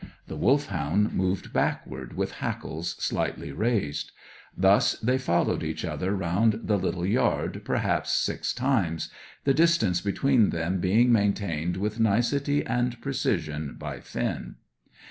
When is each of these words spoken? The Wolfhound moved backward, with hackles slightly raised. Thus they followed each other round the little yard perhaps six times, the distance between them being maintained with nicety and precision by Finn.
The 0.25 0.35
Wolfhound 0.35 1.13
moved 1.13 1.53
backward, 1.53 2.13
with 2.17 2.31
hackles 2.41 2.95
slightly 2.97 3.51
raised. 3.51 4.11
Thus 4.57 4.93
they 4.99 5.19
followed 5.19 5.61
each 5.61 5.85
other 5.85 6.15
round 6.15 6.61
the 6.63 6.77
little 6.79 7.05
yard 7.05 7.61
perhaps 7.63 8.09
six 8.09 8.51
times, 8.51 9.09
the 9.43 9.53
distance 9.53 10.01
between 10.01 10.49
them 10.49 10.79
being 10.79 11.11
maintained 11.11 11.77
with 11.77 11.99
nicety 11.99 12.65
and 12.65 12.99
precision 12.99 13.75
by 13.77 13.99
Finn. 13.99 14.55